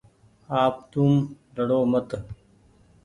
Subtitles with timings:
[0.61, 1.13] آپ توم
[1.55, 2.09] لڙو مت